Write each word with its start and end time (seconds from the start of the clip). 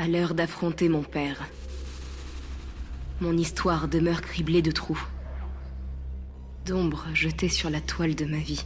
À 0.00 0.08
l'heure 0.08 0.32
d'affronter 0.32 0.88
mon 0.88 1.02
père, 1.02 1.46
mon 3.20 3.36
histoire 3.36 3.86
demeure 3.86 4.22
criblée 4.22 4.62
de 4.62 4.70
trous. 4.70 4.98
D'ombres 6.64 7.04
jetées 7.12 7.50
sur 7.50 7.68
la 7.68 7.82
toile 7.82 8.14
de 8.14 8.24
ma 8.24 8.38
vie. 8.38 8.64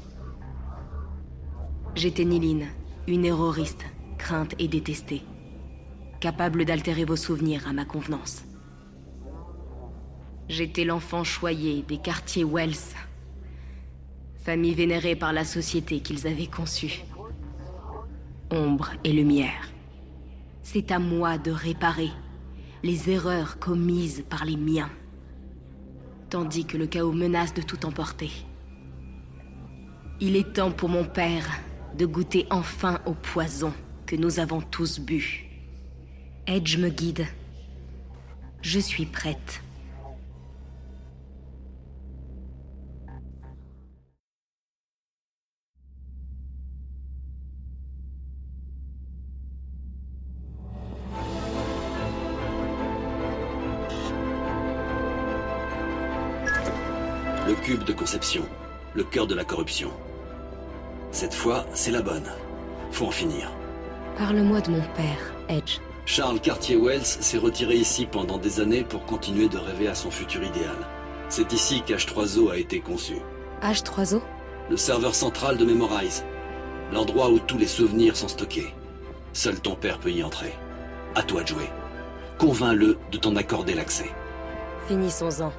J'étais 1.97 2.25
Niline, 2.25 2.69
une 3.09 3.25
erroriste, 3.25 3.85
crainte 4.17 4.55
et 4.61 4.69
détestée. 4.69 5.23
Capable 6.21 6.65
d'altérer 6.65 7.05
vos 7.05 7.17
souvenirs 7.17 7.67
à 7.67 7.73
ma 7.73 7.85
convenance. 7.85 8.45
J'étais 10.49 10.85
l'enfant 10.85 11.25
choyé 11.25 11.83
des 11.83 11.99
quartiers 11.99 12.45
Wells. 12.45 12.95
Famille 14.37 14.75
vénérée 14.75 15.17
par 15.17 15.33
la 15.33 15.45
société 15.45 15.99
qu'ils 15.99 16.29
avaient 16.29 16.47
conçue. 16.47 17.03
Ombre 18.53 18.93
et 19.03 19.13
lumière. 19.13 19.74
C'est 20.67 20.93
à 20.93 20.99
moi 20.99 21.37
de 21.37 21.51
réparer 21.51 22.11
les 22.83 23.11
erreurs 23.11 23.59
commises 23.59 24.25
par 24.31 24.47
les 24.47 24.57
miens. 24.57 24.91
Tandis 26.31 26.65
que 26.65 26.79
le 26.79 26.87
chaos 26.87 27.13
menace 27.13 27.53
de 27.53 27.61
tout 27.61 27.85
emporter. 27.85 28.31
Il 30.21 30.37
est 30.37 30.55
temps 30.55 30.73
pour 30.73 30.89
mon 30.89 31.05
père 31.05 31.47
de 31.99 32.07
goûter 32.07 32.47
enfin 32.51 32.99
au 33.05 33.13
poison 33.13 33.75
que 34.07 34.17
nous 34.17 34.41
avons 34.41 34.63
tous 34.63 35.01
bu. 35.01 35.47
Edge 36.47 36.79
me 36.79 36.89
guide. 36.89 37.27
Je 38.63 38.81
suis 38.81 39.07
prête. 39.07 39.63
De 57.85 57.93
conception, 57.93 58.43
le 58.95 59.05
cœur 59.05 59.27
de 59.27 59.35
la 59.35 59.45
corruption. 59.45 59.91
Cette 61.11 61.35
fois, 61.35 61.65
c'est 61.75 61.91
la 61.91 62.03
bonne. 62.03 62.31
Faut 62.91 63.07
en 63.07 63.11
finir. 63.11 63.51
Parle-moi 64.19 64.61
de 64.61 64.71
mon 64.71 64.81
père, 64.95 65.35
Edge. 65.49 65.79
Charles 66.07 66.41
Cartier-Wells 66.41 67.05
s'est 67.05 67.39
retiré 67.39 67.75
ici 67.77 68.07
pendant 68.07 68.39
des 68.39 68.61
années 68.61 68.85
pour 68.85 69.05
continuer 69.05 69.49
de 69.49 69.59
rêver 69.59 69.89
à 69.89 69.95
son 69.95 70.11
futur 70.11 70.43
idéal. 70.43 70.77
C'est 71.29 71.53
ici 71.53 71.83
qu'H3O 71.87 72.51
a 72.51 72.57
été 72.57 72.81
conçu. 72.81 73.17
H3O 73.63 74.21
Le 74.71 74.77
serveur 74.77 75.15
central 75.15 75.57
de 75.57 75.65
Memorize. 75.65 76.25
L'endroit 76.93 77.31
où 77.31 77.39
tous 77.39 77.59
les 77.59 77.67
souvenirs 77.67 78.17
sont 78.17 78.29
stockés. 78.29 78.75
Seul 79.33 79.59
ton 79.59 79.75
père 79.75 79.99
peut 79.99 80.13
y 80.13 80.23
entrer. 80.23 80.55
À 81.15 81.23
toi 81.23 81.43
de 81.43 81.49
jouer. 81.49 81.71
Convainc-le 82.39 82.99
de 83.11 83.19
t'en 83.19 83.35
accorder 83.37 83.75
l'accès. 83.75 84.11
Finissons-en. 84.89 85.53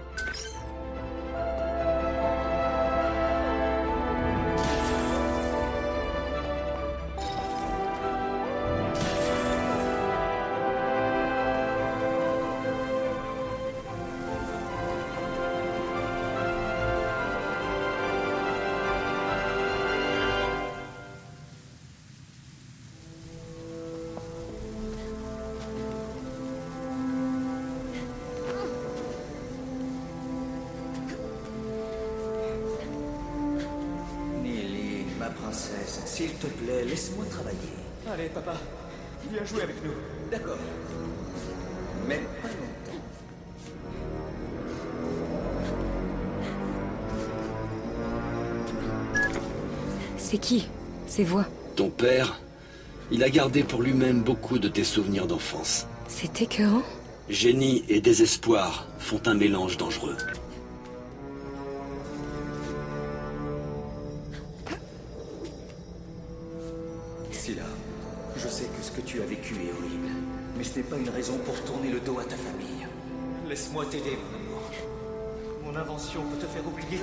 S'il 36.16 36.32
te 36.36 36.48
plaît, 36.48 36.86
laisse-moi 36.86 37.26
travailler. 37.30 37.76
Allez, 38.10 38.30
papa, 38.30 38.54
viens 39.30 39.44
jouer 39.44 39.64
avec 39.64 39.76
nous. 39.84 39.92
D'accord. 40.32 40.58
Mais 42.08 42.22
pas 42.42 42.48
longtemps. 42.48 43.02
C'est 50.18 50.38
qui 50.38 50.70
Ces 51.06 51.26
voix? 51.26 51.46
Ton 51.76 51.90
père, 51.90 52.40
il 53.12 53.22
a 53.22 53.30
gardé 53.30 53.64
pour 53.64 53.82
lui-même 53.82 54.22
beaucoup 54.22 54.58
de 54.58 54.70
tes 54.70 54.86
souvenirs 54.86 55.28
d'enfance. 55.28 55.86
C'est 56.08 56.42
écœurant 56.42 56.84
Génie 57.28 57.84
et 57.90 58.00
désespoir 58.00 58.88
font 59.00 59.20
un 59.26 59.34
mélange 59.34 59.76
dangereux. 59.76 60.16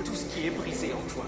Tout 0.03 0.15
ce 0.15 0.25
qui 0.25 0.47
est 0.47 0.51
brisé 0.51 0.93
en 0.93 1.13
toi. 1.13 1.25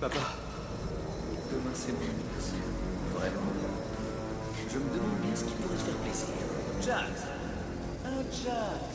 Papa, 0.00 0.16
Demain, 1.50 1.74
c'est 1.74 1.92
mon 1.92 1.98
anniversaire. 1.98 2.70
Vraiment. 3.12 3.52
Je 4.72 4.78
me 4.78 4.84
demande 4.94 5.18
bien 5.22 5.34
ce 5.34 5.44
qui 5.44 5.52
pourrait 5.54 5.76
te 5.76 5.82
faire 5.82 5.94
plaisir. 5.96 6.28
Jax 6.80 7.26
Un 8.06 8.22
Jax 8.30 8.89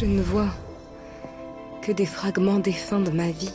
Je 0.00 0.06
ne 0.06 0.22
vois 0.22 0.48
que 1.82 1.92
des 1.92 2.06
fragments 2.06 2.58
défunts 2.58 3.00
de 3.00 3.10
ma 3.10 3.30
vie. 3.30 3.52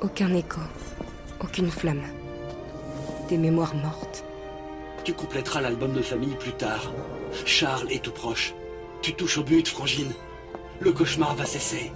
Aucun 0.00 0.32
écho, 0.32 0.62
aucune 1.40 1.70
flamme. 1.70 2.02
Des 3.28 3.36
mémoires 3.36 3.74
mortes. 3.74 4.24
Tu 5.04 5.12
compléteras 5.12 5.60
l'album 5.60 5.92
de 5.92 6.00
famille 6.00 6.36
plus 6.36 6.54
tard. 6.54 6.90
Charles 7.44 7.92
est 7.92 8.02
tout 8.02 8.12
proche. 8.12 8.54
Tu 9.02 9.12
touches 9.12 9.36
au 9.36 9.42
but, 9.42 9.68
Frangine. 9.68 10.14
Le 10.80 10.90
cauchemar 10.90 11.34
va 11.34 11.44
cesser. 11.44 11.92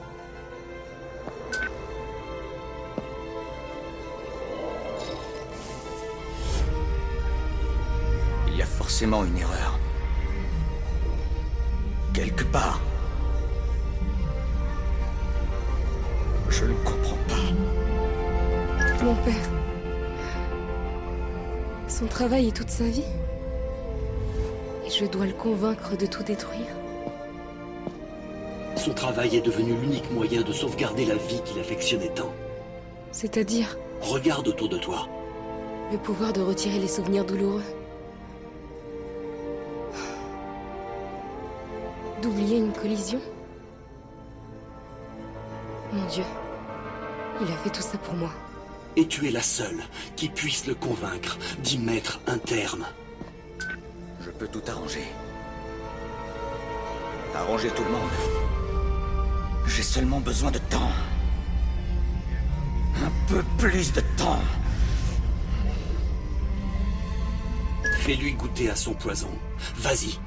Il 8.48 8.54
y 8.54 8.60
a 8.60 8.66
forcément 8.66 9.24
une 9.24 9.38
erreur. 9.38 9.78
Quelque 12.16 12.44
part. 12.44 12.80
Je 16.48 16.64
ne 16.64 16.72
comprends 16.82 17.18
pas. 17.28 19.04
Mon 19.04 19.14
père. 19.16 19.34
Son 21.88 22.06
travail 22.06 22.48
est 22.48 22.56
toute 22.56 22.70
sa 22.70 22.84
vie. 22.84 23.04
Et 24.86 24.88
je 24.90 25.04
dois 25.04 25.26
le 25.26 25.34
convaincre 25.34 25.94
de 25.94 26.06
tout 26.06 26.22
détruire. 26.22 26.74
Son 28.76 28.94
travail 28.94 29.36
est 29.36 29.44
devenu 29.44 29.74
l'unique 29.74 30.10
moyen 30.10 30.40
de 30.40 30.54
sauvegarder 30.54 31.04
la 31.04 31.16
vie 31.16 31.42
qu'il 31.44 31.60
affectionnait 31.60 32.14
tant. 32.14 32.32
C'est-à-dire 33.12 33.76
Regarde 34.00 34.48
autour 34.48 34.70
de 34.70 34.78
toi. 34.78 35.06
le 35.92 35.98
pouvoir 35.98 36.32
de 36.32 36.40
retirer 36.40 36.78
les 36.78 36.88
souvenirs 36.88 37.26
douloureux. 37.26 37.75
Mon 45.92 46.04
Dieu. 46.06 46.24
Il 47.40 47.46
a 47.46 47.56
fait 47.58 47.70
tout 47.70 47.82
ça 47.82 47.98
pour 47.98 48.14
moi. 48.14 48.30
Et 48.96 49.06
tu 49.06 49.28
es 49.28 49.30
la 49.30 49.42
seule 49.42 49.82
qui 50.16 50.28
puisse 50.28 50.66
le 50.66 50.74
convaincre 50.74 51.38
d'y 51.60 51.78
mettre 51.78 52.20
un 52.26 52.38
terme. 52.38 52.84
Je 54.20 54.30
peux 54.30 54.48
tout 54.48 54.62
arranger. 54.68 55.04
Arranger 57.34 57.68
tout 57.68 57.84
le 57.84 57.90
monde. 57.90 58.10
J'ai 59.66 59.82
seulement 59.82 60.20
besoin 60.20 60.50
de 60.50 60.58
temps. 60.58 60.90
Un 63.04 63.12
peu 63.28 63.42
plus 63.58 63.92
de 63.92 64.00
temps. 64.16 64.40
Fais-lui 68.00 68.32
goûter 68.32 68.70
à 68.70 68.76
son 68.76 68.94
poison. 68.94 69.30
Vas-y. 69.76 70.18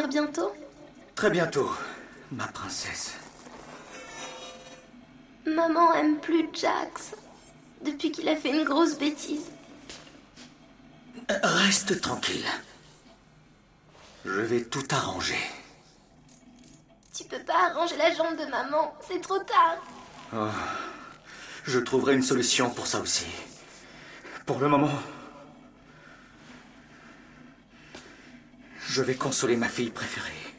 Revenir 0.00 0.08
bientôt? 0.08 0.52
Très 1.14 1.30
bientôt, 1.30 1.70
ma 2.32 2.46
princesse. 2.48 3.14
Maman 5.46 5.94
aime 5.94 6.18
plus 6.18 6.48
Jax 6.52 7.14
depuis 7.84 8.10
qu'il 8.10 8.28
a 8.28 8.36
fait 8.36 8.50
une 8.50 8.64
grosse 8.64 8.98
bêtise. 8.98 9.50
Reste 11.28 12.00
tranquille. 12.00 12.46
Je 14.24 14.40
vais 14.40 14.64
tout 14.64 14.86
arranger. 14.90 15.38
Tu 17.14 17.24
peux 17.24 17.42
pas 17.44 17.70
arranger 17.70 17.96
la 17.96 18.12
jambe 18.14 18.36
de 18.36 18.46
maman, 18.46 18.94
c'est 19.06 19.20
trop 19.20 19.38
tard. 19.38 20.50
Je 21.64 21.78
trouverai 21.78 22.14
une 22.14 22.22
solution 22.22 22.70
pour 22.70 22.86
ça 22.86 23.00
aussi. 23.00 23.26
Pour 24.46 24.58
le 24.58 24.68
moment, 24.68 24.90
je 28.94 29.02
vais 29.02 29.16
consoler 29.16 29.56
ma 29.56 29.68
fille 29.68 29.90
préférée. 29.90 30.53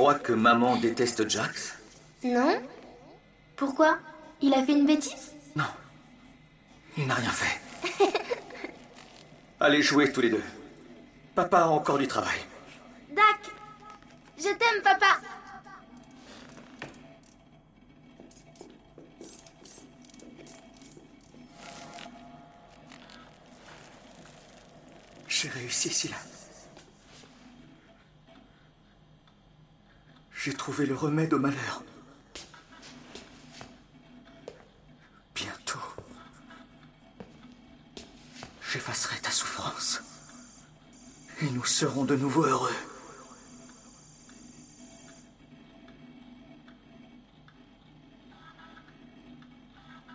Crois 0.00 0.14
que 0.14 0.32
maman 0.32 0.76
déteste 0.76 1.28
Jax 1.28 1.74
Non 2.24 2.58
Pourquoi? 3.54 3.98
Il 4.40 4.54
a 4.54 4.64
fait 4.64 4.72
une 4.72 4.86
bêtise? 4.86 5.32
Non. 5.54 5.66
Il 6.96 7.06
n'a 7.06 7.16
rien 7.16 7.28
fait. 7.28 7.60
Allez 9.60 9.82
jouer 9.82 10.10
tous 10.10 10.22
les 10.22 10.30
deux. 10.30 10.42
Papa 11.34 11.58
a 11.58 11.66
encore 11.66 11.98
du 11.98 12.08
travail. 12.08 12.38
Le 30.78 30.94
remède 30.94 31.34
au 31.34 31.38
malheur. 31.38 31.82
Bientôt, 35.34 35.78
j'effacerai 38.70 39.18
ta 39.20 39.30
souffrance. 39.30 40.02
Et 41.42 41.50
nous 41.50 41.64
serons 41.64 42.04
de 42.04 42.16
nouveau 42.16 42.44
heureux. 42.44 42.76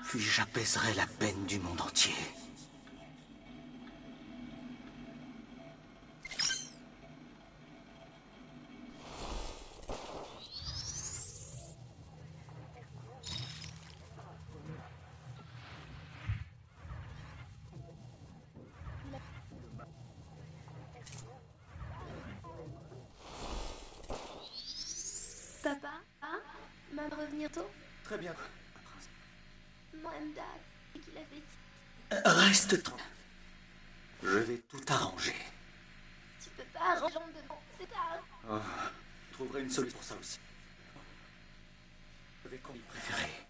Puis 0.08 0.20
j'apaiserai 0.22 0.94
la 0.94 1.08
peine 1.08 1.46
du 1.46 1.60
monde 1.60 1.82
entier. 1.82 2.16
Très 28.04 28.18
bien. 28.18 28.34
Maman 29.94 30.14
aime 30.14 30.34
Dac 30.34 30.46
et 30.96 31.00
qu'il 31.00 31.18
a 31.18 31.22
fait... 31.22 32.30
Reste 32.30 32.84
tranquille. 32.84 33.06
Je 34.24 34.38
vais 34.38 34.58
tout 34.58 34.82
arranger. 34.88 35.36
Tu 36.42 36.50
peux 36.52 36.64
pas 36.74 36.96
arranger 36.96 37.14
la 37.14 37.20
jambe 37.20 37.34
de 37.34 37.42
maman, 37.42 37.62
c'est 37.80 37.90
tard. 37.90 38.24
Je 39.30 39.34
trouverai 39.34 39.62
une 39.62 39.70
solution 39.70 39.98
pour 39.98 40.06
ça 40.06 40.16
aussi. 40.16 40.40
Je 42.44 42.50
vais 42.50 42.58
qu'on 42.58 42.74
préféré? 42.90 43.45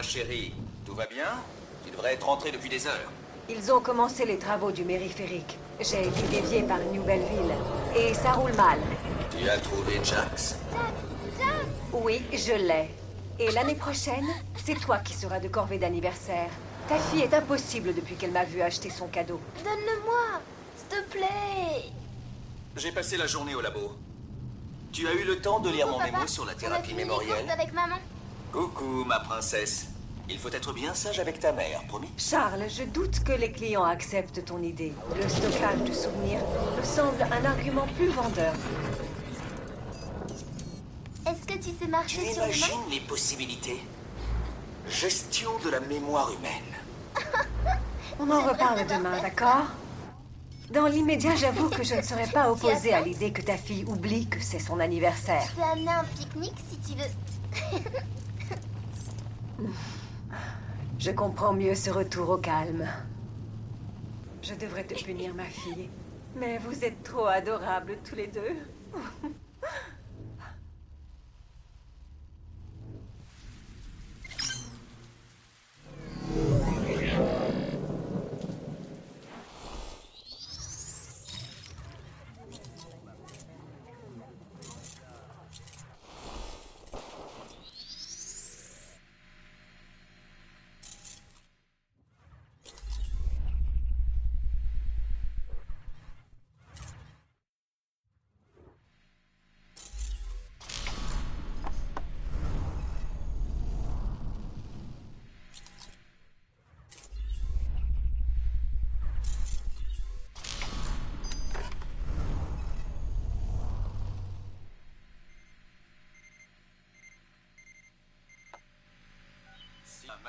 Ma 0.00 0.06
chérie, 0.06 0.54
tout 0.86 0.94
va 0.94 1.04
bien? 1.04 1.28
Tu 1.84 1.90
devrais 1.90 2.14
être 2.14 2.24
rentrée 2.24 2.50
depuis 2.50 2.70
des 2.70 2.86
heures. 2.86 3.12
Ils 3.50 3.70
ont 3.70 3.80
commencé 3.80 4.24
les 4.24 4.38
travaux 4.38 4.72
du 4.72 4.82
mériphérique. 4.82 5.58
J'ai 5.78 6.08
été 6.08 6.22
dévié 6.30 6.62
par 6.62 6.80
une 6.80 6.92
nouvelle 6.92 7.20
ville. 7.20 7.52
Et 7.94 8.14
ça 8.14 8.32
roule 8.32 8.54
mal. 8.54 8.78
Tu 9.38 9.46
as 9.46 9.58
trouvé 9.58 10.00
Jax? 10.02 10.56
Oui, 11.92 12.22
je 12.32 12.54
l'ai. 12.54 12.88
Et 13.38 13.50
l'année 13.50 13.74
prochaine, 13.74 14.26
c'est 14.64 14.80
toi 14.80 14.96
qui 15.00 15.12
seras 15.12 15.38
de 15.38 15.48
corvée 15.48 15.76
d'anniversaire. 15.76 16.48
Ta 16.88 16.98
fille 16.98 17.20
est 17.20 17.34
impossible 17.34 17.94
depuis 17.94 18.14
qu'elle 18.14 18.32
m'a 18.32 18.44
vu 18.44 18.62
acheter 18.62 18.88
son 18.88 19.06
cadeau. 19.06 19.38
Donne-le-moi 19.62 20.40
S'il 20.78 20.88
te 20.88 21.10
plaît 21.10 21.90
J'ai 22.76 22.92
passé 22.92 23.18
la 23.18 23.26
journée 23.26 23.54
au 23.54 23.60
labo. 23.60 23.98
Tu 24.92 25.06
as 25.06 25.12
eu 25.12 25.24
le 25.24 25.42
temps 25.42 25.60
de 25.60 25.68
lire 25.68 25.88
mon 25.88 25.98
Papa, 25.98 26.10
mémo 26.10 26.26
sur 26.26 26.46
la 26.46 26.54
thérapie 26.54 26.94
mémorielle 26.94 27.44
courses 27.44 27.52
avec 27.52 27.74
maman. 27.74 27.96
Coucou, 28.52 29.04
ma 29.04 29.20
princesse. 29.20 29.86
Il 30.28 30.36
faut 30.36 30.48
être 30.48 30.72
bien 30.72 30.92
sage 30.92 31.20
avec 31.20 31.38
ta 31.38 31.52
mère, 31.52 31.82
promis 31.86 32.10
Charles, 32.18 32.64
je 32.68 32.82
doute 32.82 33.22
que 33.22 33.32
les 33.32 33.52
clients 33.52 33.84
acceptent 33.84 34.44
ton 34.44 34.60
idée. 34.60 34.92
Le 35.16 35.28
stockage 35.28 35.82
de 35.84 35.92
souvenirs 35.92 36.40
me 36.76 36.82
semble 36.82 37.22
un 37.22 37.44
argument 37.44 37.86
plus 37.96 38.08
vendeur. 38.08 38.52
Est-ce 41.28 41.46
que 41.46 41.58
tu 41.58 41.70
sais 41.70 41.84
Tu 41.84 41.88
marcher 41.88 42.32
sur 42.32 42.44
les 42.44 42.60
mains 42.60 42.84
les 42.90 43.00
possibilités? 43.00 43.80
Gestion 44.88 45.50
de 45.64 45.70
la 45.70 45.80
mémoire 45.80 46.32
humaine. 46.32 47.14
On 48.18 48.28
en 48.30 48.48
reparle 48.48 48.84
demain, 48.86 49.20
d'accord? 49.22 49.66
Dans 50.70 50.86
l'immédiat, 50.86 51.36
j'avoue 51.36 51.68
que 51.68 51.84
je 51.84 51.94
ne 51.94 52.02
serais 52.02 52.26
pas 52.26 52.50
opposée 52.50 52.92
à 52.92 53.00
l'idée 53.00 53.32
que 53.32 53.42
ta 53.42 53.56
fille 53.56 53.84
oublie 53.84 54.26
que 54.26 54.40
c'est 54.40 54.58
son 54.58 54.80
anniversaire. 54.80 55.42
Je 55.50 55.56
peux 55.56 55.62
amener 55.62 55.90
un 55.90 56.04
pique-nique 56.04 56.58
si 56.68 56.78
tu 56.78 56.98
veux. 56.98 57.90
Je 60.98 61.10
comprends 61.10 61.52
mieux 61.52 61.74
ce 61.74 61.90
retour 61.90 62.30
au 62.30 62.36
calme. 62.38 62.86
Je 64.42 64.54
devrais 64.54 64.84
te 64.84 64.94
punir, 65.02 65.34
ma 65.34 65.44
fille. 65.44 65.88
Mais 66.36 66.58
vous 66.58 66.84
êtes 66.84 67.02
trop 67.02 67.26
adorables 67.26 67.98
tous 68.04 68.14
les 68.14 68.26
deux. 68.26 68.56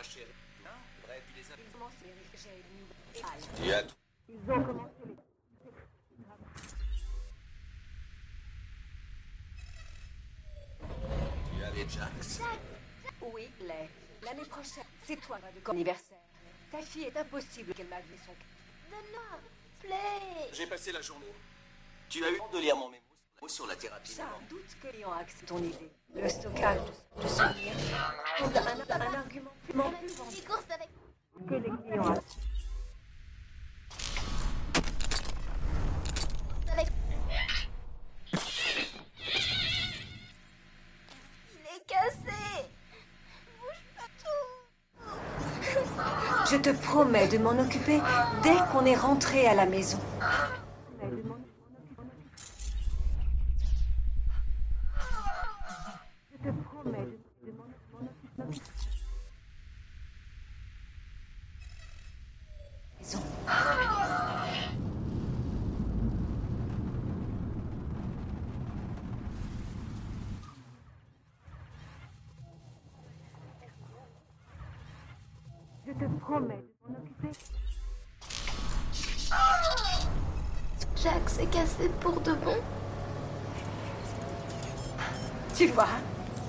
Ma 0.01 0.10
chérie. 0.10 0.25
Hein 0.65 0.70
Vrai, 1.05 1.22
puis 1.27 1.41
les 1.41 1.51
amis. 1.51 1.63
Tu 3.58 3.72
as 3.72 3.84
tout. 3.84 3.96
Tu 11.53 11.63
as 11.63 11.72
les 11.72 11.89
Jax 11.89 12.41
Oui, 13.22 13.50
Lay. 13.62 13.89
L'année 14.24 14.46
prochaine, 14.46 14.84
c'est 15.05 15.17
toi 15.17 15.38
de 15.38 15.70
anniversaire. 15.70 16.17
Ta 16.72 16.81
fille 16.81 17.03
est 17.03 17.17
impossible 17.17 17.74
qu'elle 17.74 17.88
m'avoue 17.88 18.17
son... 18.25 18.34
Donne-moi, 18.89 19.39
play. 19.81 20.50
J'ai 20.53 20.67
passé 20.67 20.91
la 20.91 21.01
journée. 21.01 21.34
Tu 22.10 22.24
as 22.24 22.29
eu 22.29 22.34
le 22.34 22.38
temps 22.38 22.50
de 22.53 22.60
lire 22.60 22.75
mon 22.77 22.91
sur 23.48 23.68
la 23.68 23.76
thérapie 23.76 24.16
mémorielle. 24.18 24.48
doute 24.50 24.78
que 24.82 24.88
clients 24.88 25.12
acceptent 25.20 25.48
ton 25.48 25.58
idée. 25.58 25.92
Le 26.16 26.30
stockage 26.30 26.80
de, 27.22 27.28
souvenirs 27.28 27.74
semble 28.40 28.58
un, 28.58 29.02
un 29.02 29.14
argument 29.20 29.52
plus 29.64 29.74
avec... 30.74 30.90
que 31.48 31.56
les 31.56 31.62
clients 31.62 32.12
acceptent. 32.12 32.38
avec... 36.72 36.88
Il 41.54 41.66
est 41.76 41.86
cassé. 41.88 42.42
Bouge 43.60 43.84
pas 43.98 44.10
tout. 44.22 44.46
Je 46.52 46.58
te 46.58 46.70
promets 46.70 47.28
de 47.28 47.38
m'en 47.38 47.58
occuper 47.60 48.00
dès 48.44 48.58
qu'on 48.72 48.86
est 48.86 48.96
rentré 48.96 49.48
à 49.48 49.54
la 49.56 49.66
maison. 49.66 50.00
Je 56.32 56.50
te 56.50 56.54
promets 56.64 57.08
de 57.46 57.52
m'en 57.52 57.66
occuper. 57.66 58.62
Maison. 63.00 63.20
Je 75.86 75.92
te 75.94 76.06
promets 76.20 76.56
de 76.56 76.92
m'en 76.92 76.98
occuper. 77.00 77.32
Jacques 80.96 81.30
s'est 81.30 81.46
cassé 81.48 81.90
pour 82.00 82.20
de 82.22 82.34
bon. 82.34 82.58
Tu 85.56 85.68
vois, 85.68 85.88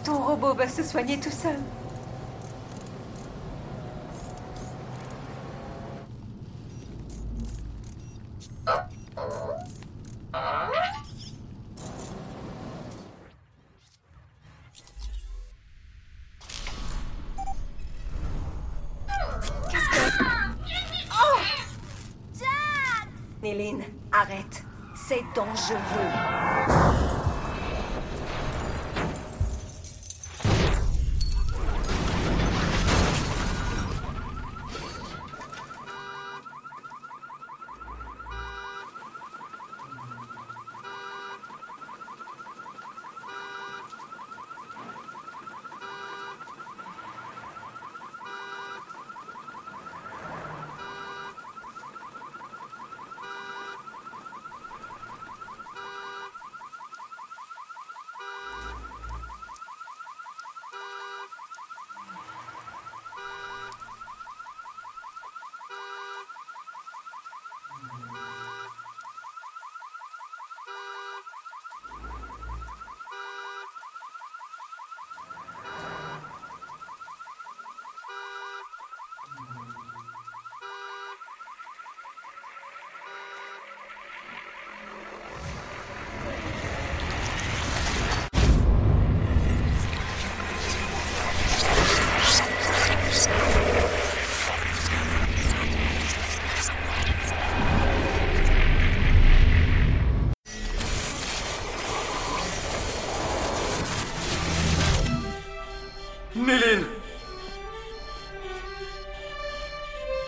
ton 0.04 0.18
robot 0.18 0.51
va 0.62 0.68
se 0.68 0.84
soigner 0.84 1.18
tout 1.18 1.28
seul. 1.28 1.56
Néline, 23.42 23.82
arrête. 24.12 24.64
C'est 24.94 25.24
dangereux. 25.34 27.11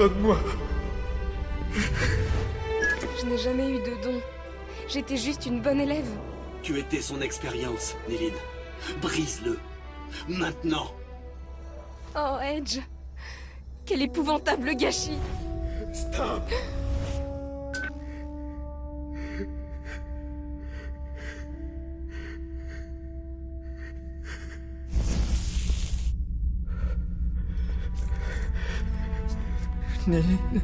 Pardonne-moi. 0.00 0.38
Je 3.20 3.26
n'ai 3.26 3.36
jamais 3.36 3.68
eu 3.68 3.78
de 3.80 4.02
don. 4.02 4.18
J'étais 4.88 5.18
juste 5.18 5.44
une 5.44 5.60
bonne 5.60 5.78
élève. 5.78 6.08
Tu 6.62 6.78
étais 6.78 7.02
son 7.02 7.20
expérience, 7.20 7.96
Néline. 8.08 8.32
Brise-le. 9.02 9.58
Maintenant. 10.26 10.90
Oh, 12.16 12.38
Edge. 12.42 12.78
Quel 13.84 14.00
épouvantable 14.00 14.74
gâchis. 14.74 15.18
Stop. 15.92 16.50
Néline. 30.10 30.60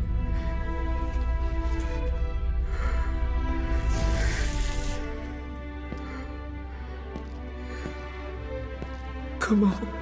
Comment 9.39 9.71
Oh. 9.81 9.96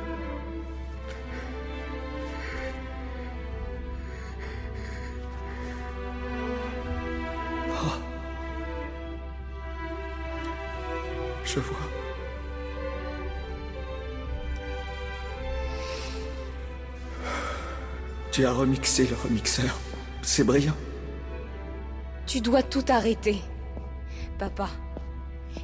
Tu 18.35 18.45
as 18.45 18.53
remixé 18.53 19.07
le 19.07 19.15
remixeur. 19.15 19.79
C'est 20.23 20.43
brillant. 20.43 20.75
Tu 22.27 22.41
dois 22.41 22.65
tout 22.65 22.83
arrêter. 22.89 23.41
Papa. 24.41 24.69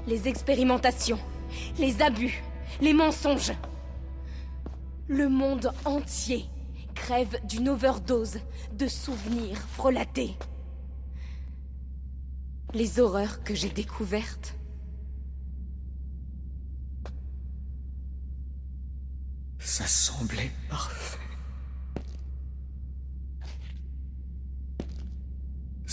Les 0.07 0.29
expérimentations. 0.29 1.19
Les 1.79 2.01
abus. 2.01 2.45
Les 2.81 2.93
mensonges. 2.93 3.55
Le 5.09 5.29
monde 5.29 5.73
entier 5.85 6.45
crève 6.95 7.41
d'une 7.43 7.71
overdose 7.71 8.39
de 8.75 8.87
souvenirs 8.87 9.59
frelatés. 9.73 10.37
Les 12.73 13.01
horreurs 13.01 13.43
que 13.43 13.53
j'ai 13.53 13.71
découvertes. 13.71 14.55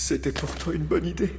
C'était 0.08 0.32
pour 0.32 0.56
toi 0.56 0.74
une 0.74 0.86
bonne 0.86 1.06
idée. 1.06 1.34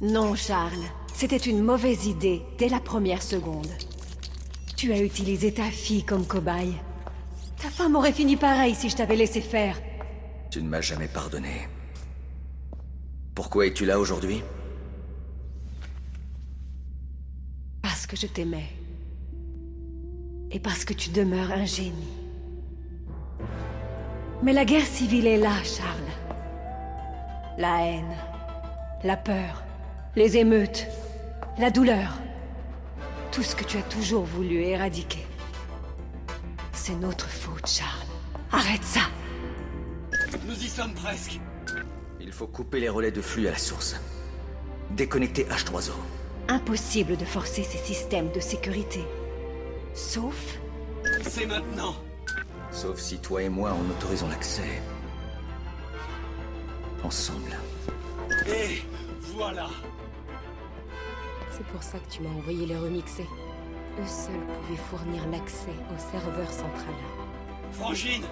Non, 0.00 0.34
Charles. 0.34 0.82
C'était 1.14 1.36
une 1.36 1.62
mauvaise 1.62 2.06
idée 2.06 2.42
dès 2.58 2.68
la 2.68 2.80
première 2.80 3.22
seconde. 3.22 3.70
Tu 4.76 4.92
as 4.92 4.98
utilisé 4.98 5.54
ta 5.54 5.70
fille 5.70 6.02
comme 6.02 6.26
cobaye. 6.26 6.74
Ta 7.62 7.70
femme 7.70 7.94
aurait 7.94 8.12
fini 8.12 8.34
pareil 8.34 8.74
si 8.74 8.90
je 8.90 8.96
t'avais 8.96 9.14
laissé 9.14 9.40
faire. 9.40 9.80
Tu 10.50 10.60
ne 10.60 10.68
m'as 10.68 10.80
jamais 10.80 11.06
pardonné. 11.06 11.68
Pourquoi 13.36 13.68
es-tu 13.68 13.86
là 13.86 14.00
aujourd'hui? 14.00 14.42
Parce 17.80 18.08
que 18.08 18.16
je 18.16 18.26
t'aimais. 18.26 18.72
Et 20.50 20.58
parce 20.58 20.84
que 20.84 20.94
tu 20.94 21.10
demeures 21.10 21.52
un 21.52 21.64
génie. 21.64 22.18
Mais 24.42 24.52
la 24.52 24.64
guerre 24.64 24.84
civile 24.84 25.28
est 25.28 25.38
là, 25.38 25.62
Charles. 25.62 26.03
La 27.56 27.86
haine, 27.86 28.16
la 29.04 29.16
peur, 29.16 29.62
les 30.16 30.36
émeutes, 30.36 30.88
la 31.56 31.70
douleur. 31.70 32.18
Tout 33.30 33.44
ce 33.44 33.54
que 33.54 33.62
tu 33.62 33.78
as 33.78 33.82
toujours 33.82 34.24
voulu 34.24 34.56
éradiquer. 34.62 35.24
C'est 36.72 36.96
notre 36.96 37.28
faute, 37.28 37.68
Charles. 37.68 38.08
Arrête 38.50 38.82
ça 38.82 39.02
Nous 40.46 40.64
y 40.64 40.68
sommes 40.68 40.94
presque. 40.94 41.38
Il 42.20 42.32
faut 42.32 42.48
couper 42.48 42.80
les 42.80 42.88
relais 42.88 43.12
de 43.12 43.20
flux 43.20 43.46
à 43.46 43.52
la 43.52 43.58
source. 43.58 44.00
Déconnecter 44.90 45.44
H3O. 45.44 45.92
Impossible 46.48 47.16
de 47.16 47.24
forcer 47.24 47.62
ces 47.62 47.78
systèmes 47.78 48.32
de 48.32 48.40
sécurité. 48.40 49.04
Sauf... 49.94 50.58
C'est 51.22 51.46
maintenant. 51.46 51.94
Sauf 52.72 52.98
si 52.98 53.18
toi 53.18 53.42
et 53.42 53.48
moi 53.48 53.72
en 53.72 53.90
autorisons 53.90 54.28
l'accès. 54.28 54.82
Ensemble. 57.04 57.56
Et 58.46 58.82
voilà. 59.36 59.68
C'est 61.50 61.66
pour 61.66 61.82
ça 61.82 61.98
que 61.98 62.10
tu 62.10 62.22
m'as 62.22 62.30
envoyé 62.30 62.64
les 62.66 62.76
remixer. 62.76 63.28
Eux 64.00 64.06
seuls 64.06 64.34
pouvaient 64.34 64.80
fournir 64.90 65.22
l'accès 65.30 65.74
au 65.94 65.98
serveur 65.98 66.50
central. 66.50 66.94
Frangine, 67.72 68.24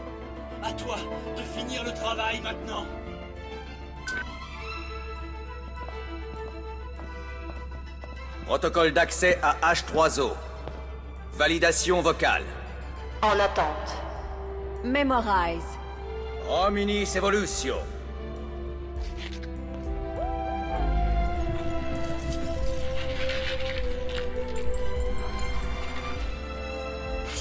à 0.62 0.72
toi 0.72 0.96
de 1.36 1.42
finir 1.42 1.84
le 1.84 1.92
travail 1.92 2.40
maintenant. 2.40 2.86
Protocole 8.46 8.92
d'accès 8.92 9.38
à 9.42 9.72
H3O. 9.72 10.32
Validation 11.34 12.00
vocale. 12.00 12.44
En 13.22 13.38
attente. 13.38 13.96
Memorize. 14.82 15.62
Rominis 16.48 17.14
Evolutio. 17.14 17.76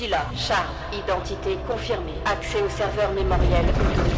Scylla, 0.02 0.26
Charles, 0.36 0.74
identité 0.94 1.58
confirmée. 1.68 2.16
Accès 2.26 2.60
au 2.64 2.70
serveur 2.70 3.14
mémoriel 3.14 3.68
autorisé. 3.70 4.12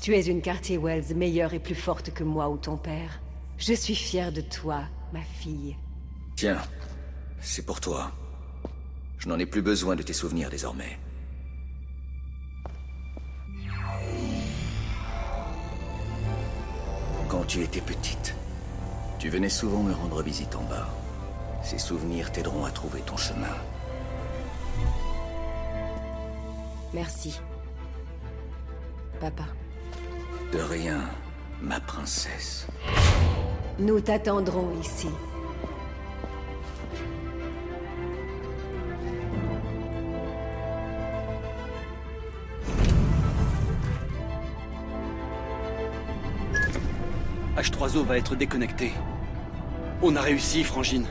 Tu 0.00 0.14
es 0.14 0.26
une 0.26 0.40
quartier 0.40 0.78
Wells 0.78 1.16
meilleure 1.16 1.54
et 1.54 1.58
plus 1.58 1.74
forte 1.74 2.14
que 2.14 2.22
moi 2.22 2.48
ou 2.48 2.56
ton 2.56 2.76
père. 2.76 3.18
Je 3.56 3.72
suis 3.72 3.96
fière 3.96 4.30
de 4.30 4.42
toi, 4.42 4.84
ma 5.12 5.22
fille. 5.22 5.74
Tiens, 6.36 6.62
c'est 7.40 7.66
pour 7.66 7.80
toi. 7.80 8.12
Je 9.18 9.28
n'en 9.28 9.40
ai 9.40 9.46
plus 9.46 9.62
besoin 9.62 9.96
de 9.96 10.04
tes 10.04 10.12
souvenirs 10.12 10.50
désormais. 10.50 11.00
Tu 17.48 17.62
étais 17.62 17.80
petite, 17.80 18.34
tu 19.18 19.30
venais 19.30 19.48
souvent 19.48 19.82
me 19.82 19.94
rendre 19.94 20.22
visite 20.22 20.54
en 20.54 20.62
bas. 20.64 20.88
Ces 21.64 21.78
souvenirs 21.78 22.30
t'aideront 22.30 22.66
à 22.66 22.70
trouver 22.70 23.00
ton 23.00 23.16
chemin. 23.16 23.56
Merci. 26.92 27.40
Papa. 29.18 29.44
De 30.52 30.58
rien, 30.58 31.00
ma 31.62 31.80
princesse. 31.80 32.66
Nous 33.78 34.00
t'attendrons 34.00 34.70
ici. 34.80 35.08
H3O 47.58 48.04
va 48.04 48.16
être 48.16 48.36
déconnecté. 48.36 48.92
On 50.00 50.14
a 50.14 50.20
réussi, 50.20 50.62
Frangine. 50.62 51.06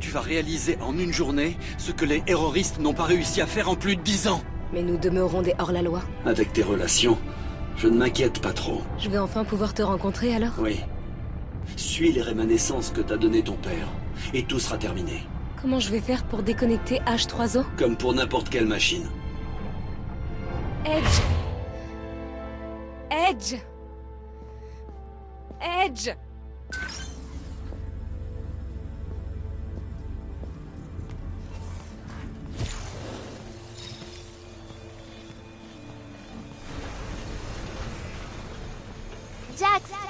Tu 0.00 0.10
vas 0.10 0.20
réaliser 0.20 0.76
en 0.82 0.96
une 0.98 1.12
journée 1.12 1.56
ce 1.78 1.92
que 1.92 2.04
les 2.04 2.20
terroristes 2.20 2.78
n'ont 2.78 2.92
pas 2.92 3.04
réussi 3.04 3.40
à 3.40 3.46
faire 3.46 3.68
en 3.70 3.74
plus 3.74 3.96
de 3.96 4.02
dix 4.02 4.28
ans. 4.28 4.42
Mais 4.72 4.82
nous 4.82 4.98
demeurons 4.98 5.40
des 5.40 5.54
hors-la-loi. 5.58 6.02
Avec 6.26 6.52
tes 6.52 6.62
relations, 6.62 7.16
je 7.78 7.88
ne 7.88 7.96
m'inquiète 7.96 8.40
pas 8.40 8.52
trop. 8.52 8.82
Je 8.98 9.08
vais 9.08 9.18
enfin 9.18 9.44
pouvoir 9.44 9.72
te 9.72 9.82
rencontrer 9.82 10.34
alors? 10.34 10.52
Oui. 10.58 10.80
Suis 11.76 12.12
les 12.12 12.22
rémanescences 12.22 12.90
que 12.90 13.00
t'a 13.00 13.16
donné 13.16 13.42
ton 13.42 13.56
père, 13.56 13.88
et 14.34 14.42
tout 14.42 14.58
sera 14.58 14.76
terminé. 14.76 15.22
Comment 15.60 15.80
je 15.80 15.90
vais 15.90 16.00
faire 16.00 16.22
pour 16.24 16.42
déconnecter 16.42 17.00
H3O 17.06 17.64
Comme 17.78 17.96
pour 17.96 18.12
n'importe 18.14 18.50
quelle 18.50 18.66
machine. 18.66 19.06
Edge 20.84 21.22
Edge 23.10 23.60
Edge 25.88 26.10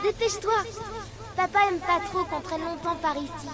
dépêche-toi 0.02 0.52
Papa 1.36 1.58
aime 1.68 1.78
pas 1.78 2.00
trop 2.00 2.24
qu'on 2.24 2.40
traîne 2.40 2.64
longtemps 2.64 2.96
par 2.96 3.16
ici. 3.16 3.48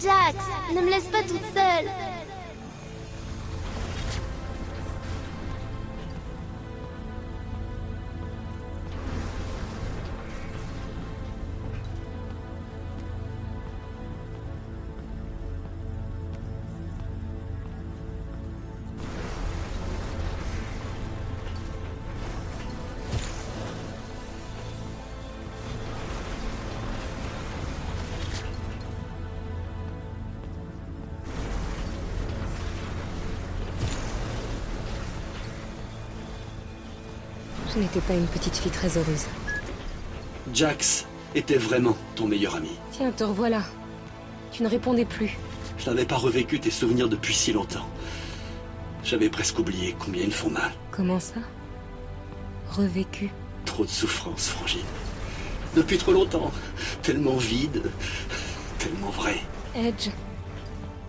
Jax, 0.00 0.36
ne 0.74 0.80
me 0.80 0.88
laisse 0.88 1.08
pas 1.08 1.22
toute 1.22 1.42
seule. 1.54 2.09
Je 37.80 37.84
n'étais 37.86 38.00
pas 38.00 38.12
une 38.12 38.26
petite 38.26 38.58
fille 38.58 38.70
très 38.70 38.98
heureuse. 38.98 39.24
Jax 40.52 41.06
était 41.34 41.56
vraiment 41.56 41.96
ton 42.14 42.26
meilleur 42.26 42.56
ami. 42.56 42.72
Tiens, 42.92 43.10
te 43.10 43.24
revoilà. 43.24 43.62
Tu 44.52 44.62
ne 44.62 44.68
répondais 44.68 45.06
plus. 45.06 45.38
Je 45.78 45.86
n'avais 45.88 46.04
pas 46.04 46.16
revécu 46.16 46.60
tes 46.60 46.70
souvenirs 46.70 47.08
depuis 47.08 47.32
si 47.32 47.54
longtemps. 47.54 47.88
J'avais 49.02 49.30
presque 49.30 49.58
oublié 49.60 49.96
combien 49.98 50.22
ils 50.22 50.32
font 50.32 50.50
mal. 50.50 50.70
Comment 50.90 51.18
ça? 51.18 51.40
Revécu? 52.70 53.30
Trop 53.64 53.86
de 53.86 53.90
souffrance, 53.90 54.48
Frangine. 54.48 54.80
Depuis 55.74 55.96
trop 55.96 56.12
longtemps. 56.12 56.52
Tellement 57.00 57.38
vide. 57.38 57.84
Tellement 58.78 59.08
vrai. 59.08 59.36
Edge, 59.74 60.10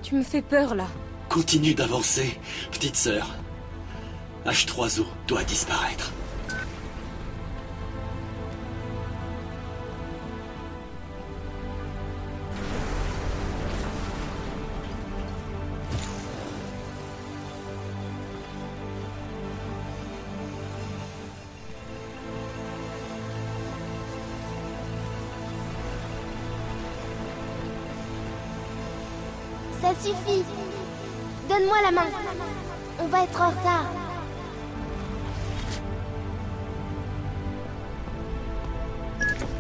tu 0.03 0.15
me 0.15 0.23
fais 0.23 0.41
peur 0.41 0.73
là. 0.75 0.87
Continue 1.27 1.73
d'avancer, 1.73 2.39
petite 2.71 2.95
sœur. 2.95 3.35
H3O 4.45 5.03
doit 5.27 5.43
disparaître. 5.43 6.13
Ça 29.81 29.89
suffit. 29.95 30.43
Donne-moi 31.49 31.77
la 31.83 31.91
main. 31.91 32.07
On 32.99 33.07
va 33.07 33.23
être 33.23 33.41
en 33.41 33.49
retard. 33.49 33.85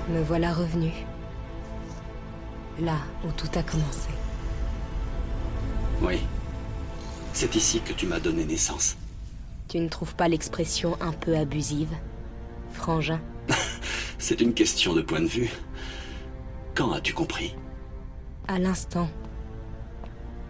Me 0.09 0.21
voilà 0.21 0.53
revenu. 0.53 0.91
Là 2.79 2.97
où 3.25 3.31
tout 3.31 3.49
a 3.55 3.63
commencé. 3.63 4.09
Oui. 6.01 6.19
C'est 7.33 7.55
ici 7.55 7.81
que 7.81 7.93
tu 7.93 8.05
m'as 8.05 8.19
donné 8.19 8.45
naissance. 8.45 8.97
Tu 9.67 9.79
ne 9.79 9.87
trouves 9.87 10.15
pas 10.15 10.27
l'expression 10.27 10.97
un 11.01 11.13
peu 11.13 11.35
abusive 11.35 11.95
Frangin? 12.73 13.21
C'est 14.19 14.41
une 14.41 14.53
question 14.53 14.93
de 14.93 15.01
point 15.01 15.21
de 15.21 15.27
vue. 15.27 15.49
Quand 16.75 16.91
as-tu 16.91 17.13
compris? 17.13 17.55
À 18.47 18.59
l'instant. 18.59 19.09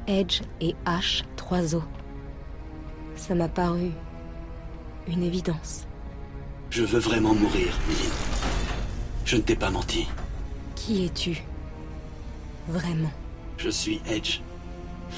Edge 0.08 0.42
et 0.60 0.76
H, 0.86 1.24
trois 1.36 1.76
os. 1.76 1.84
Ça 3.16 3.36
m'a 3.36 3.48
paru 3.48 3.92
une 5.08 5.24
évidence. 5.24 5.88
Je 6.70 6.84
veux 6.84 7.00
vraiment 7.00 7.34
mourir, 7.34 7.78
Lynn. 7.88 8.12
Je 9.26 9.38
ne 9.38 9.42
t'ai 9.42 9.56
pas 9.56 9.70
menti. 9.70 10.08
Qui 10.76 11.06
es-tu? 11.06 11.44
Vraiment 12.68 13.12
Je 13.58 13.70
suis 13.70 14.02
Edge. 14.08 14.40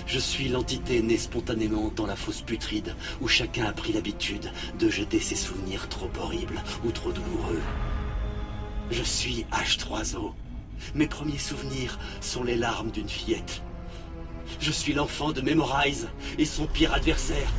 Je 0.07 0.19
suis 0.19 0.49
l'entité 0.49 1.01
née 1.01 1.17
spontanément 1.17 1.91
dans 1.95 2.07
la 2.07 2.15
fosse 2.15 2.41
putride, 2.41 2.95
où 3.21 3.27
chacun 3.27 3.65
a 3.65 3.71
pris 3.71 3.93
l'habitude 3.93 4.51
de 4.79 4.89
jeter 4.89 5.19
ses 5.19 5.35
souvenirs 5.35 5.87
trop 5.87 6.09
horribles 6.19 6.61
ou 6.83 6.91
trop 6.91 7.11
douloureux. 7.11 7.61
Je 8.91 9.03
suis 9.03 9.45
H3O. 9.51 10.33
Mes 10.95 11.07
premiers 11.07 11.37
souvenirs 11.37 11.99
sont 12.19 12.43
les 12.43 12.57
larmes 12.57 12.91
d'une 12.91 13.07
fillette. 13.07 13.61
Je 14.59 14.71
suis 14.71 14.93
l'enfant 14.93 15.31
de 15.31 15.41
Memorize 15.41 16.07
et 16.37 16.45
son 16.45 16.67
pire 16.67 16.93
adversaire. 16.93 17.51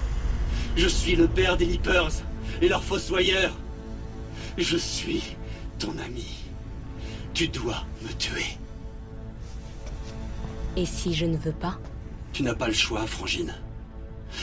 Je 0.77 0.89
suis 0.89 1.17
le 1.17 1.29
père 1.29 1.57
des 1.57 1.67
Leapers 1.67 2.23
et 2.61 2.69
leur 2.69 2.83
fossoyeur. 2.83 3.53
Je 4.59 4.77
suis 4.77 5.37
ton 5.79 5.97
ami. 5.99 6.27
Tu 7.33 7.49
dois 7.49 7.85
me 8.03 8.13
tuer. 8.15 8.47
Et 10.77 10.87
si 10.87 11.15
je 11.15 11.27
ne 11.27 11.37
veux 11.37 11.53
pas? 11.53 11.79
Tu 12.33 12.43
n'as 12.43 12.55
pas 12.55 12.69
le 12.69 12.75
choix, 12.75 13.07
Frangine. 13.07 13.55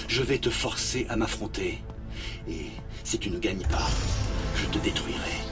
Je 0.08 0.21
vais 0.21 0.38
te 0.38 0.49
forcer 0.49 1.06
à 1.10 1.15
m'affronter. 1.15 1.82
Et 2.47 2.67
si 3.04 3.19
tu 3.19 3.30
ne 3.30 3.39
gagnes 3.39 3.65
pas, 3.67 3.89
je 4.56 4.65
te 4.67 4.77
détruirai. 4.84 5.51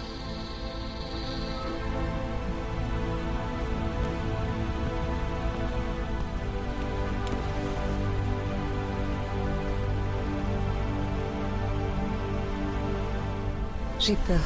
J'ai 14.00 14.16
peur. 14.28 14.40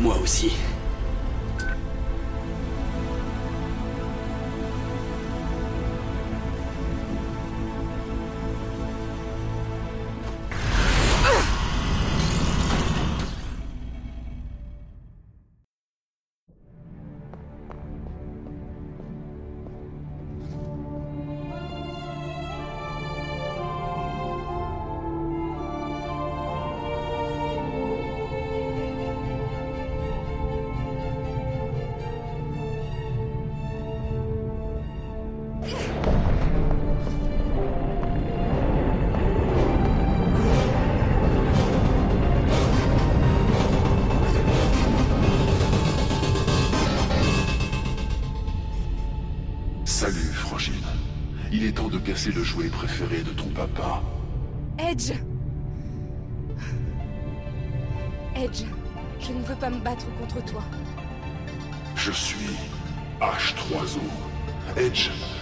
Moi 0.00 0.16
aussi. 0.22 0.52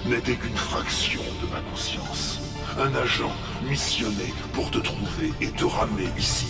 n'était 0.08 0.36
qu'une 0.36 0.56
fraction 0.56 1.22
de 1.42 1.52
ma 1.52 1.60
conscience. 1.70 2.40
Un 2.78 2.94
agent 2.94 3.32
missionné 3.68 4.32
pour 4.52 4.70
te 4.70 4.78
trouver 4.78 5.32
et 5.40 5.50
te 5.50 5.64
ramener 5.64 6.08
ici. 6.18 6.46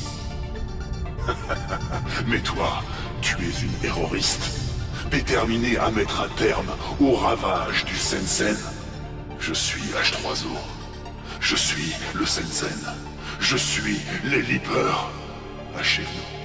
Mais 2.26 2.40
toi, 2.40 2.82
tu 3.20 3.36
es 3.36 3.62
une 3.62 3.72
terroriste, 3.80 4.50
déterminée 5.10 5.78
à 5.78 5.90
mettre 5.90 6.20
un 6.22 6.28
terme 6.36 6.70
au 7.00 7.12
ravage 7.12 7.84
du 7.84 7.96
Sensen. 7.96 8.56
Je 9.38 9.54
suis 9.54 9.82
H3O. 9.82 10.56
Je 11.40 11.56
suis 11.56 11.92
le 12.14 12.26
Sensen. 12.26 12.80
Je 13.40 13.56
suis 13.56 14.00
les 14.24 14.42
Leapers. 14.42 15.10
Achève-nous. 15.78 16.35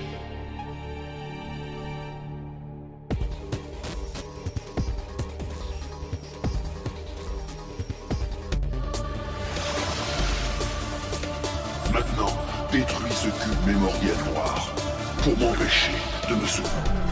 Détruis 12.72 13.12
ce 13.12 13.28
cube 13.28 13.68
mémoriel 13.68 14.16
noir 14.34 14.74
pour 15.24 15.38
m'empêcher 15.38 15.92
de 16.30 16.36
me 16.36 16.48
sauver. 16.48 17.11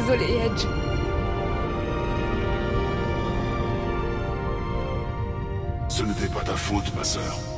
Désolée, 0.00 0.38
Edge. 0.46 0.66
Ce 5.88 6.02
n'était 6.02 6.28
pas 6.28 6.42
ta 6.42 6.56
faute, 6.56 6.94
ma 6.96 7.04
sœur. 7.04 7.49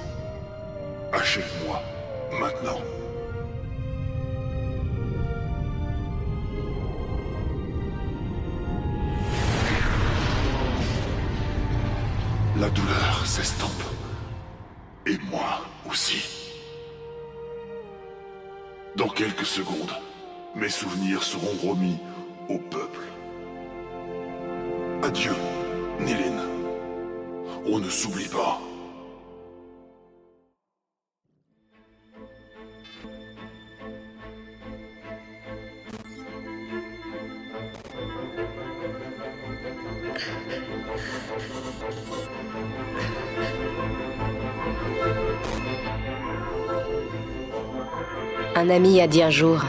Ami 48.73 49.01
a 49.01 49.07
dit 49.07 49.23
un 49.23 49.31
jour, 49.31 49.61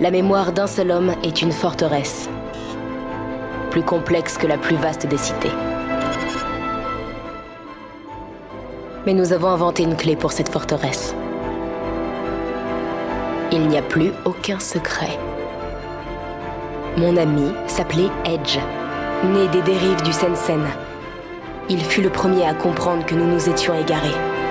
la 0.00 0.10
mémoire 0.10 0.52
d'un 0.52 0.66
seul 0.66 0.90
homme 0.90 1.14
est 1.22 1.42
une 1.42 1.52
forteresse, 1.52 2.28
plus 3.70 3.82
complexe 3.82 4.36
que 4.36 4.48
la 4.48 4.58
plus 4.58 4.74
vaste 4.76 5.06
des 5.06 5.16
cités. 5.16 5.52
Mais 9.06 9.14
nous 9.14 9.32
avons 9.32 9.48
inventé 9.48 9.84
une 9.84 9.96
clé 9.96 10.16
pour 10.16 10.32
cette 10.32 10.48
forteresse. 10.48 11.14
Il 13.52 13.68
n'y 13.68 13.78
a 13.78 13.82
plus 13.82 14.12
aucun 14.24 14.58
secret. 14.58 15.18
Mon 16.96 17.16
ami 17.16 17.52
s'appelait 17.68 18.10
Edge, 18.24 18.58
né 19.24 19.46
des 19.48 19.62
dérives 19.62 20.02
du 20.02 20.12
Sensen. 20.12 20.64
Il 21.68 21.80
fut 21.80 22.02
le 22.02 22.10
premier 22.10 22.44
à 22.44 22.54
comprendre 22.54 23.06
que 23.06 23.14
nous 23.14 23.26
nous 23.26 23.48
étions 23.48 23.74
égarés. 23.78 24.41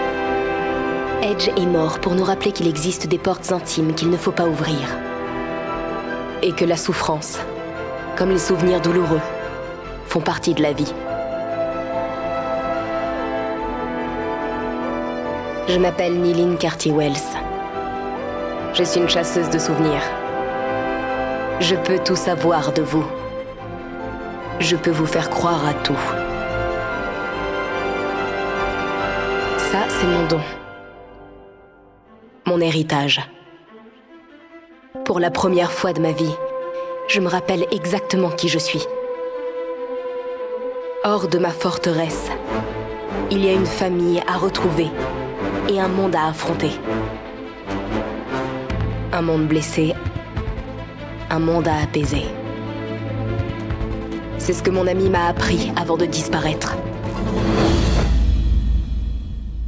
Edge 1.23 1.49
est 1.49 1.67
mort 1.67 1.99
pour 1.99 2.15
nous 2.15 2.23
rappeler 2.23 2.51
qu'il 2.51 2.67
existe 2.67 3.05
des 3.05 3.19
portes 3.19 3.51
intimes 3.51 3.93
qu'il 3.93 4.09
ne 4.09 4.17
faut 4.17 4.31
pas 4.31 4.47
ouvrir. 4.47 4.97
Et 6.41 6.51
que 6.51 6.65
la 6.65 6.75
souffrance, 6.75 7.37
comme 8.17 8.31
les 8.31 8.39
souvenirs 8.39 8.81
douloureux, 8.81 9.21
font 10.07 10.19
partie 10.19 10.55
de 10.55 10.63
la 10.63 10.73
vie. 10.73 10.91
Je 15.67 15.77
m'appelle 15.77 16.19
Nilin 16.19 16.55
Carty-Wells. 16.55 17.37
Je 18.73 18.83
suis 18.83 18.99
une 18.99 19.09
chasseuse 19.09 19.51
de 19.51 19.59
souvenirs. 19.59 20.01
Je 21.59 21.75
peux 21.75 21.99
tout 21.99 22.15
savoir 22.15 22.73
de 22.73 22.81
vous. 22.81 23.05
Je 24.59 24.75
peux 24.75 24.89
vous 24.89 25.05
faire 25.05 25.29
croire 25.29 25.67
à 25.67 25.73
tout. 25.83 25.93
Ça, 29.71 29.85
c'est 29.87 30.07
mon 30.07 30.25
don 30.27 30.41
héritage. 32.61 33.21
Pour 35.05 35.19
la 35.19 35.31
première 35.31 35.71
fois 35.71 35.93
de 35.93 36.01
ma 36.01 36.11
vie, 36.11 36.33
je 37.07 37.19
me 37.19 37.27
rappelle 37.27 37.65
exactement 37.71 38.29
qui 38.29 38.47
je 38.47 38.59
suis. 38.59 38.83
Hors 41.03 41.27
de 41.27 41.37
ma 41.39 41.49
forteresse, 41.49 42.29
il 43.31 43.43
y 43.43 43.49
a 43.49 43.53
une 43.53 43.65
famille 43.65 44.21
à 44.27 44.37
retrouver 44.37 44.87
et 45.69 45.79
un 45.79 45.87
monde 45.87 46.15
à 46.15 46.27
affronter. 46.27 46.71
Un 49.11 49.21
monde 49.21 49.47
blessé, 49.47 49.93
un 51.29 51.39
monde 51.39 51.67
à 51.67 51.81
apaiser. 51.81 52.23
C'est 54.37 54.53
ce 54.53 54.63
que 54.63 54.71
mon 54.71 54.87
ami 54.87 55.09
m'a 55.09 55.27
appris 55.27 55.71
avant 55.75 55.97
de 55.97 56.05
disparaître. 56.05 56.75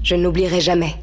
Je 0.04 0.16
n'oublierai 0.16 0.60
jamais. 0.60 1.03